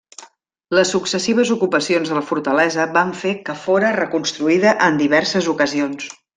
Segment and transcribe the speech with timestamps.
[0.77, 6.13] Les successives ocupacions de la fortalesa van fer que fóra reconstruïda en diverses ocasions.